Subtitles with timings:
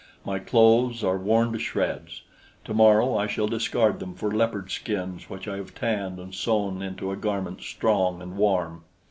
[0.25, 2.23] My clothes are worn to shreds.
[2.65, 7.11] Tomorrow I shall discard them for leopard skins which I have tanned and sewn into
[7.11, 8.83] a garment strong and warm.